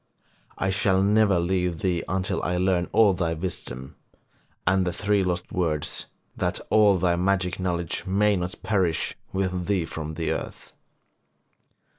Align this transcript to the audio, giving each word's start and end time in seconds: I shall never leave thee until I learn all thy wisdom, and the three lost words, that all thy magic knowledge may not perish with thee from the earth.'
I 0.57 0.71
shall 0.71 1.03
never 1.03 1.39
leave 1.39 1.81
thee 1.81 2.03
until 2.09 2.41
I 2.41 2.57
learn 2.57 2.89
all 2.91 3.13
thy 3.13 3.35
wisdom, 3.35 3.97
and 4.65 4.83
the 4.83 4.91
three 4.91 5.23
lost 5.23 5.51
words, 5.51 6.07
that 6.35 6.59
all 6.71 6.97
thy 6.97 7.15
magic 7.15 7.59
knowledge 7.59 8.07
may 8.07 8.35
not 8.35 8.55
perish 8.63 9.15
with 9.31 9.67
thee 9.67 9.85
from 9.85 10.15
the 10.15 10.31
earth.' 10.31 10.73